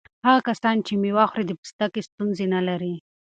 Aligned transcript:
هغه 0.27 0.41
کسان 0.49 0.75
چې 0.85 0.93
مېوه 1.01 1.25
خوري 1.29 1.45
د 1.47 1.51
پوستکي 1.59 2.01
ستونزې 2.07 2.45
نه 2.55 2.61
لري. 2.67 2.93